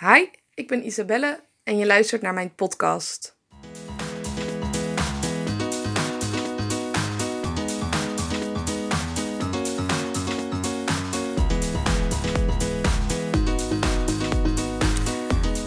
[0.00, 3.36] Hi, ik ben Isabelle en je luistert naar mijn podcast.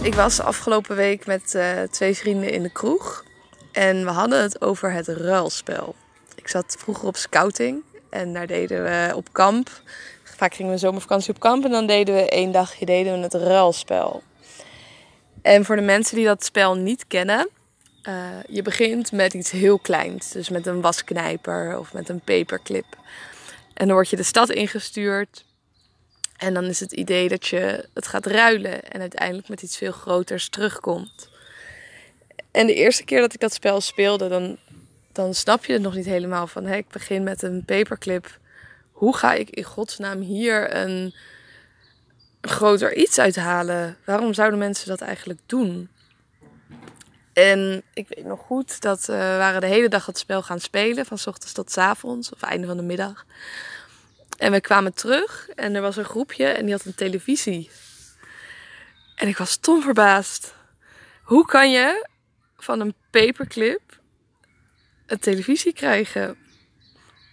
[0.01, 3.25] Ik was afgelopen week met uh, twee vrienden in de kroeg
[3.71, 5.95] en we hadden het over het ruilspel.
[6.35, 9.81] Ik zat vroeger op scouting en daar deden we op kamp.
[10.39, 13.33] Vaak gingen we zomervakantie op kamp en dan deden we één dagje deden we het
[13.33, 14.23] ruilspel.
[15.41, 17.49] En voor de mensen die dat spel niet kennen,
[18.03, 18.13] uh,
[18.47, 20.31] je begint met iets heel kleins.
[20.31, 22.85] Dus met een wasknijper of met een paperclip.
[23.73, 25.45] En dan word je de stad ingestuurd.
[26.37, 29.91] En dan is het idee dat je het gaat ruilen en uiteindelijk met iets veel
[29.91, 31.29] groters terugkomt.
[32.51, 34.57] En de eerste keer dat ik dat spel speelde, dan,
[35.11, 38.38] dan snap je het nog niet helemaal van hé, ik begin met een paperclip.
[38.99, 41.15] Hoe ga ik in godsnaam hier een
[42.41, 43.97] groter iets uithalen?
[44.05, 45.89] Waarom zouden mensen dat eigenlijk doen?
[47.33, 51.05] En ik weet nog goed dat we waren de hele dag het spel gaan spelen,
[51.05, 53.25] van ochtends tot s avonds of einde van de middag.
[54.37, 57.69] En we kwamen terug en er was een groepje en die had een televisie.
[59.15, 60.53] En ik was stom verbaasd.
[61.23, 62.07] Hoe kan je
[62.57, 63.99] van een paperclip
[65.05, 66.48] een televisie krijgen?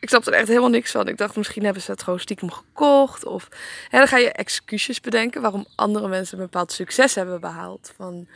[0.01, 1.09] Ik snapte er echt helemaal niks van.
[1.09, 3.25] Ik dacht, misschien hebben ze het gewoon stiekem gekocht.
[3.25, 3.49] Of
[3.89, 7.93] hè, dan ga je excuses bedenken waarom andere mensen een bepaald succes hebben behaald.
[7.97, 8.29] Van,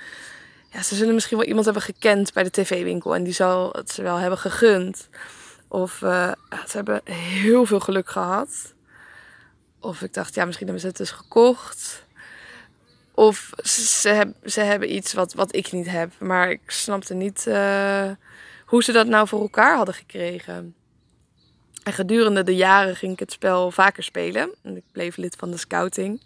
[0.73, 3.91] ja, ze zullen misschien wel iemand hebben gekend bij de tv-winkel en die zal het
[3.91, 5.09] ze wel hebben gegund.
[5.69, 6.33] Of uh,
[6.69, 8.75] ze hebben heel veel geluk gehad.
[9.81, 12.07] Of ik dacht, ja, misschien hebben ze het dus gekocht.
[13.15, 16.13] Of ze, heb, ze hebben iets wat, wat ik niet heb.
[16.19, 18.11] Maar ik snapte niet uh,
[18.67, 20.75] hoe ze dat nou voor elkaar hadden gekregen.
[21.83, 24.55] En gedurende de jaren ging ik het spel vaker spelen.
[24.63, 26.23] En ik bleef lid van de scouting.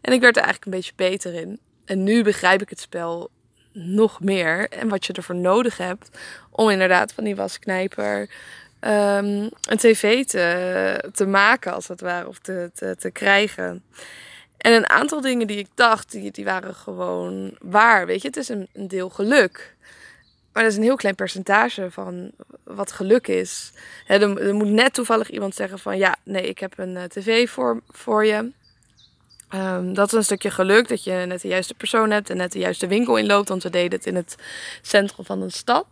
[0.00, 1.60] En ik werd er eigenlijk een beetje beter in.
[1.84, 3.30] En nu begrijp ik het spel
[3.72, 4.68] nog meer.
[4.68, 6.18] En wat je ervoor nodig hebt
[6.50, 8.20] om inderdaad van die wasknijper
[8.80, 13.84] um, een tv te, te maken, als het ware, of te, te, te krijgen.
[14.56, 18.06] En een aantal dingen die ik dacht, die, die waren gewoon waar.
[18.06, 19.76] Weet je, het is een, een deel geluk.
[20.52, 22.30] Maar dat is een heel klein percentage van
[22.64, 23.72] wat geluk is.
[24.06, 27.80] er, moet net toevallig iemand zeggen van ja, nee, ik heb een uh, tv voor,
[27.88, 28.50] voor je.
[29.54, 32.52] Um, dat is een stukje geluk dat je net de juiste persoon hebt en net
[32.52, 33.48] de juiste winkel inloopt.
[33.48, 34.36] Want we deden het in het
[34.82, 35.86] centrum van een stad.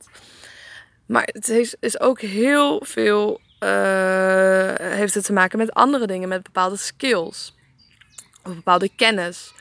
[1.06, 6.28] Maar het is, is ook heel veel uh, heeft het te maken met andere dingen,
[6.28, 7.54] met bepaalde skills.
[8.44, 9.53] Of bepaalde kennis.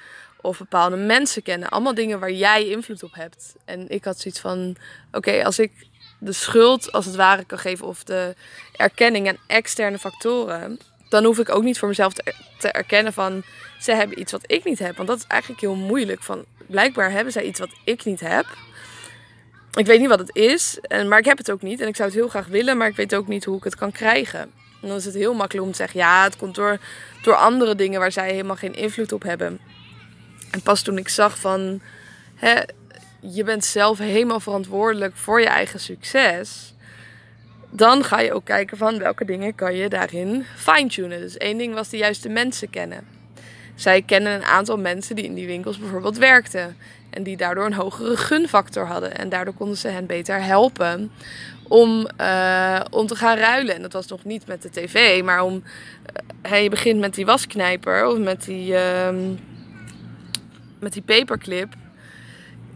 [0.41, 1.69] Of bepaalde mensen kennen.
[1.69, 3.55] Allemaal dingen waar jij invloed op hebt.
[3.65, 4.75] En ik had zoiets van:
[5.11, 5.71] oké, als ik
[6.19, 7.87] de schuld als het ware kan geven.
[7.87, 8.35] of de
[8.75, 10.79] erkenning aan externe factoren.
[11.09, 13.43] dan hoef ik ook niet voor mezelf te, te erkennen van.
[13.79, 14.95] ze hebben iets wat ik niet heb.
[14.95, 16.23] Want dat is eigenlijk heel moeilijk.
[16.23, 18.45] Van blijkbaar hebben zij iets wat ik niet heb.
[19.73, 21.81] Ik weet niet wat het is, en, maar ik heb het ook niet.
[21.81, 23.75] En ik zou het heel graag willen, maar ik weet ook niet hoe ik het
[23.75, 24.39] kan krijgen.
[24.81, 26.77] En dan is het heel makkelijk om te zeggen: ja, het komt door,
[27.21, 29.59] door andere dingen waar zij helemaal geen invloed op hebben.
[30.51, 31.81] En pas toen ik zag van,
[32.35, 32.61] hè,
[33.19, 36.73] je bent zelf helemaal verantwoordelijk voor je eigen succes.
[37.69, 41.19] Dan ga je ook kijken van welke dingen kan je daarin fine-tunen.
[41.19, 43.07] Dus één ding was de juiste mensen kennen.
[43.75, 46.77] Zij kennen een aantal mensen die in die winkels bijvoorbeeld werkten.
[47.09, 49.17] En die daardoor een hogere gunfactor hadden.
[49.17, 51.11] En daardoor konden ze hen beter helpen
[51.67, 53.75] om, uh, om te gaan ruilen.
[53.75, 55.63] En dat was nog niet met de tv, maar om.
[56.45, 58.71] Uh, je begint met die wasknijper of met die.
[58.71, 59.09] Uh,
[60.79, 61.73] met die paperclip.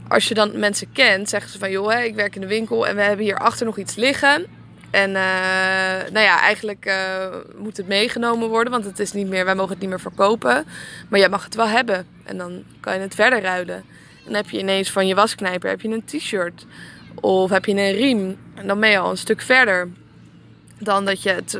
[0.08, 2.88] Als je dan mensen kent, zeggen ze van joh, hè, ik werk in de winkel
[2.88, 4.46] en we hebben hier achter nog iets liggen.
[4.91, 5.16] En uh,
[6.12, 7.28] nou ja, eigenlijk uh,
[7.58, 10.66] moet het meegenomen worden, want het is niet meer, wij mogen het niet meer verkopen.
[11.09, 12.08] Maar jij mag het wel hebben.
[12.24, 13.75] En dan kan je het verder ruilen.
[13.75, 16.66] En dan heb je ineens van je wasknijper heb je een t-shirt.
[17.16, 18.38] Of heb je een riem.
[18.56, 19.90] En dan ben je al een stuk verder
[20.83, 21.57] dan dat je het,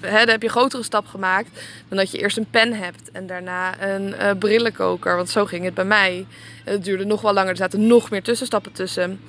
[0.00, 1.48] hè, dan heb je een grotere stap gemaakt
[1.88, 5.16] dan dat je eerst een pen hebt en daarna een uh, brillenkoker.
[5.16, 6.26] Want zo ging het bij mij.
[6.64, 9.20] Het duurde nog wel langer, er zaten nog meer tussenstappen tussen.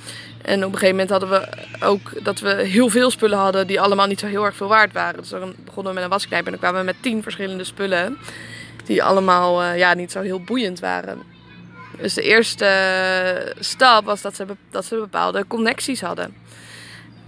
[0.42, 1.47] En op een gegeven moment hadden we
[1.86, 4.94] ook dat we heel veel spullen hadden die allemaal niet zo heel erg veel waard
[4.94, 5.19] waren.
[5.19, 8.18] Dus dan begonnen we met een wasknijper en dan kwamen we met tien verschillende spullen
[8.86, 11.21] die allemaal uh, ja, niet zo heel boeiend waren.
[12.01, 16.36] Dus de eerste stap was dat ze, dat ze bepaalde connecties hadden.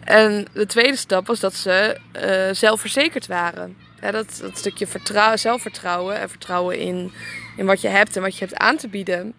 [0.08, 3.78] En de tweede stap was dat ze uh, zelfverzekerd waren.
[4.12, 7.12] Dat, dat stukje vertrouwen, zelfvertrouwen en vertrouwen in,
[7.58, 9.34] in wat je hebt en wat je hebt aan te bieden.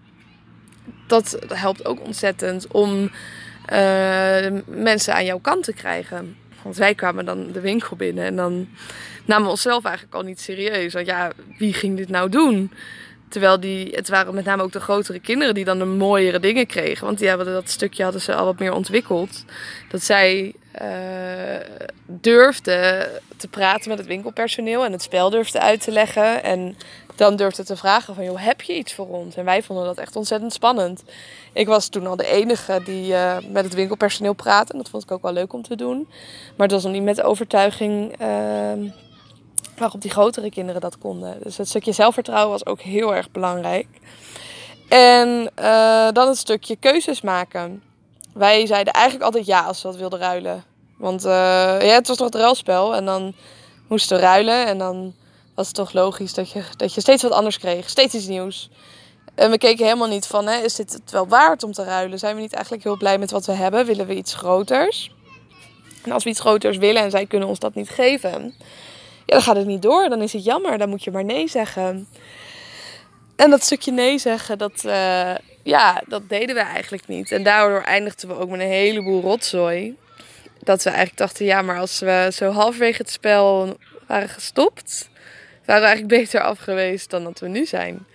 [1.06, 3.10] Dat helpt ook ontzettend om
[3.72, 6.36] uh, mensen aan jouw kant te krijgen.
[6.62, 8.68] Want wij kwamen dan de winkel binnen en dan
[9.24, 10.92] namen we onszelf eigenlijk al niet serieus.
[10.92, 12.72] Want ja, wie ging dit nou doen?
[13.28, 16.66] Terwijl die, het waren met name ook de grotere kinderen die dan de mooiere dingen
[16.66, 17.06] kregen.
[17.06, 19.44] Want die hebben dat stukje hadden ze al wat meer ontwikkeld.
[19.90, 21.60] Dat zij uh,
[22.06, 26.42] durfden te praten met het winkelpersoneel en het spel durfden uit te leggen.
[26.42, 26.76] En
[27.16, 29.36] dan durfde te vragen van, joh, heb je iets voor ons?
[29.36, 31.02] En wij vonden dat echt ontzettend spannend.
[31.52, 34.72] Ik was toen al de enige die uh, met het winkelpersoneel praatte.
[34.72, 36.08] En dat vond ik ook wel leuk om te doen.
[36.56, 38.90] Maar het was nog niet met overtuiging uh,
[39.78, 41.36] waarop die grotere kinderen dat konden.
[41.42, 43.86] Dus het stukje zelfvertrouwen was ook heel erg belangrijk.
[44.88, 47.82] En uh, dan het stukje keuzes maken.
[48.34, 50.64] Wij zeiden eigenlijk altijd ja als we wat wilden ruilen.
[50.98, 51.30] Want uh,
[51.80, 52.94] ja, het was toch het ruilspel.
[52.94, 53.34] En dan
[53.88, 54.66] moesten we ruilen.
[54.66, 55.14] En dan
[55.54, 57.88] was het toch logisch dat je, dat je steeds wat anders kreeg.
[57.88, 58.70] Steeds iets nieuws.
[59.34, 62.18] En we keken helemaal niet van, hè, is dit het wel waard om te ruilen?
[62.18, 63.86] Zijn we niet eigenlijk heel blij met wat we hebben?
[63.86, 65.14] Willen we iets groters?
[66.04, 68.54] En als we iets groters willen en zij kunnen ons dat niet geven,
[69.28, 70.08] ja, dan gaat het niet door.
[70.08, 70.78] Dan is het jammer.
[70.78, 72.08] Dan moet je maar nee zeggen.
[73.36, 77.32] En dat stukje nee zeggen, dat, uh, ja, dat deden we eigenlijk niet.
[77.32, 79.96] En daardoor eindigden we ook met een heleboel rotzooi.
[80.62, 83.76] Dat we eigenlijk dachten, ja, maar als we zo halverwege het spel
[84.06, 85.10] waren gestopt,
[85.64, 88.06] waren we eigenlijk beter af geweest dan dat we nu zijn.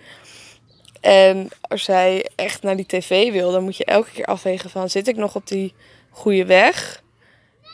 [1.00, 4.90] En als zij echt naar die tv wil, dan moet je elke keer afwegen van...
[4.90, 5.74] zit ik nog op die
[6.10, 7.02] goede weg?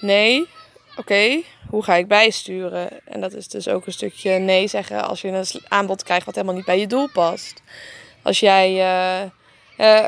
[0.00, 0.48] Nee?
[0.96, 2.88] Oké, hoe ga ik bijsturen?
[3.04, 6.34] En dat is dus ook een stukje nee zeggen als je een aanbod krijgt wat
[6.34, 7.62] helemaal niet bij je doel past.
[8.22, 9.31] Als jij uh,
[9.78, 10.04] uh,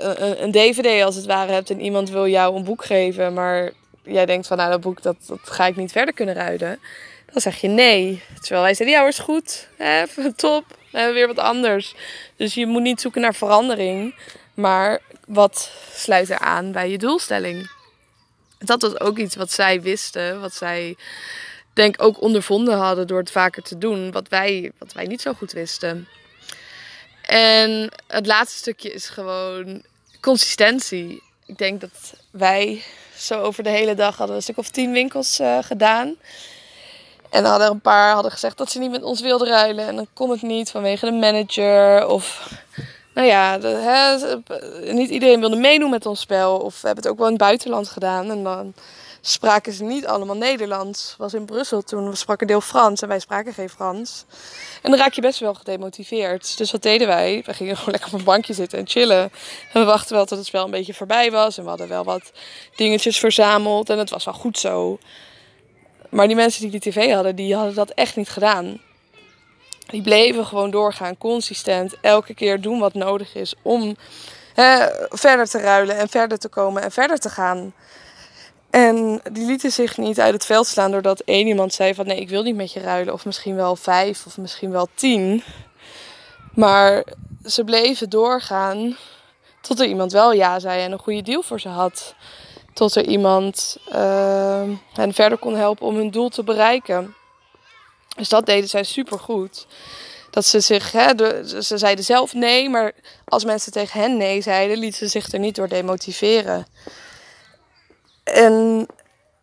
[0.00, 3.34] uh, een dvd als het ware hebt en iemand wil jou een boek geven...
[3.34, 3.72] maar
[4.02, 6.78] jij denkt van nou dat boek dat, dat ga ik niet verder kunnen ruiden...
[7.32, 8.22] dan zeg je nee.
[8.40, 9.68] Terwijl wij zeggen ja is goed,
[10.36, 11.94] top, we hebben weer wat anders.
[12.36, 14.14] Dus je moet niet zoeken naar verandering,
[14.54, 17.70] maar wat sluit er aan bij je doelstelling.
[18.64, 20.96] Dat was ook iets wat zij wisten, wat zij
[21.72, 25.32] denk ook ondervonden hadden door het vaker te doen, wat wij, wat wij niet zo
[25.32, 26.08] goed wisten.
[27.22, 29.82] En het laatste stukje is gewoon
[30.20, 31.22] consistentie.
[31.46, 32.82] Ik denk dat wij
[33.16, 36.16] zo over de hele dag hadden een stuk of tien winkels uh, gedaan.
[37.30, 39.86] En hadden een paar hadden gezegd dat ze niet met ons wilden ruilen.
[39.86, 42.06] En dan kon het niet vanwege de manager.
[42.06, 42.52] Of
[43.14, 46.58] nou ja, de, hè, niet iedereen wilde meedoen met ons spel.
[46.58, 48.30] Of we hebben het ook wel in het buitenland gedaan.
[48.30, 48.74] En dan
[49.20, 51.14] spraken ze niet allemaal Nederlands.
[51.18, 52.10] was in Brussel toen.
[52.10, 54.24] We spraken deel Frans en wij spraken geen Frans.
[54.82, 56.58] En dan raak je best wel gedemotiveerd.
[56.58, 57.42] Dus wat deden wij?
[57.46, 59.22] We gingen gewoon lekker op een bankje zitten en chillen.
[59.72, 61.58] En we wachten wel tot het spel een beetje voorbij was.
[61.58, 62.32] En we hadden wel wat
[62.76, 63.90] dingetjes verzameld.
[63.90, 64.98] En het was wel goed zo.
[66.10, 68.80] Maar die mensen die die tv hadden, die hadden dat echt niet gedaan.
[69.90, 73.96] Die bleven gewoon doorgaan, consistent, elke keer doen wat nodig is om
[74.54, 77.72] hè, verder te ruilen en verder te komen en verder te gaan.
[78.70, 82.20] En die lieten zich niet uit het veld slaan doordat één iemand zei van nee,
[82.20, 83.14] ik wil niet met je ruilen.
[83.14, 85.42] Of misschien wel vijf of misschien wel tien.
[86.54, 87.04] Maar
[87.44, 88.96] ze bleven doorgaan
[89.60, 92.14] tot er iemand wel ja zei en een goede deal voor ze had
[92.72, 97.14] tot er iemand uh, hen verder kon helpen om hun doel te bereiken.
[98.16, 99.66] Dus dat deden zij super goed.
[100.30, 101.12] Dat ze zich, hè,
[101.62, 102.92] ze zeiden zelf nee, maar
[103.24, 106.66] als mensen tegen hen nee zeiden, lieten ze zich er niet door demotiveren.
[108.24, 108.86] En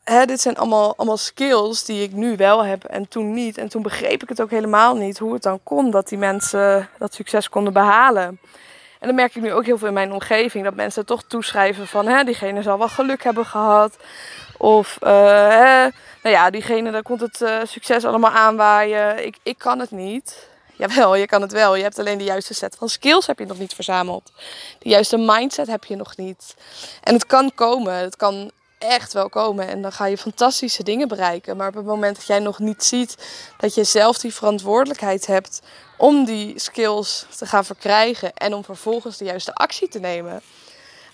[0.04, 3.58] hè, dit zijn allemaal, allemaal skills die ik nu wel heb en toen niet.
[3.58, 6.90] En toen begreep ik het ook helemaal niet hoe het dan kon dat die mensen
[6.98, 8.40] dat succes konden behalen.
[9.00, 11.88] En dan merk ik nu ook heel veel in mijn omgeving dat mensen toch toeschrijven
[11.88, 13.97] van hè, diegene zal wel geluk hebben gehad.
[14.57, 15.81] Of hè,
[16.23, 19.26] nou ja, diegene daar komt het uh, succes allemaal aanwaaien.
[19.26, 20.47] Ik, ik kan het niet.
[20.78, 21.76] Jawel, je kan het wel.
[21.76, 24.31] Je hebt alleen de juiste set van skills heb je nog niet verzameld.
[24.80, 26.56] De juiste mindset heb je nog niet.
[27.04, 27.94] En het kan komen.
[27.94, 29.68] Het kan echt wel komen.
[29.68, 31.57] En dan ga je fantastische dingen bereiken.
[31.57, 33.16] Maar op het moment dat jij nog niet ziet
[33.57, 35.61] dat je zelf die verantwoordelijkheid hebt
[35.97, 40.42] om die skills te gaan verkrijgen en om vervolgens de juiste actie te nemen.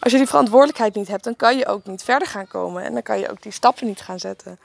[0.03, 2.93] Als je die verantwoordelijkheid niet hebt, dan kan je ook niet verder gaan komen en
[2.93, 4.59] dan kan je ook die stappen niet gaan zetten.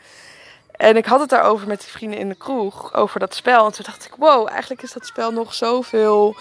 [0.76, 3.66] En ik had het daarover met die vrienden in de kroeg, over dat spel.
[3.66, 6.36] En toen dacht ik, wow, eigenlijk is dat spel nog zoveel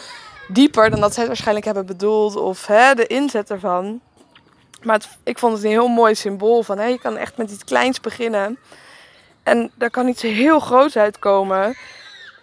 [0.48, 2.36] dieper dan dat zij het waarschijnlijk hebben bedoeld.
[2.36, 4.02] Of hè, de inzet ervan.
[4.82, 8.02] Maar ik vond het een heel mooi symbool van, je kan echt met iets kleins
[8.02, 8.60] beginnen.
[9.44, 11.78] En daar kan iets heel groots uitkomen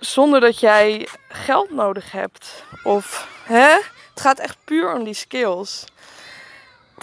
[0.00, 2.64] zonder dat jij geld nodig hebt.
[2.84, 3.68] Of hè?
[4.10, 5.84] Het gaat echt puur om die skills.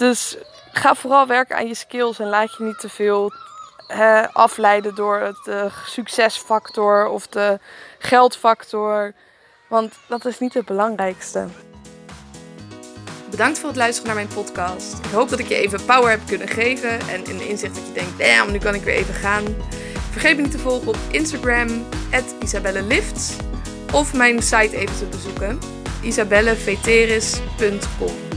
[0.02, 0.38] Dus
[0.72, 3.34] ga vooral werken aan je skills en laat je niet te veel
[4.34, 7.60] afleiden door het de succesfactor of de
[8.00, 9.14] geldfactor.
[9.68, 11.48] Want dat is niet het belangrijkste.
[13.30, 15.06] Bedankt voor het luisteren naar mijn podcast.
[15.06, 17.94] Ik hoop dat ik je even power heb kunnen geven en een inzicht dat je
[17.94, 19.44] denkt, damn, nu kan ik weer even gaan.
[20.12, 21.86] Vergeet me niet te volgen op Instagram,
[22.40, 23.02] Isabelle
[23.94, 25.60] Of mijn site even te bezoeken,
[26.02, 28.31] isabelleveteris.com.